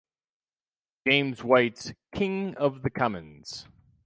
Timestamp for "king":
2.11-2.55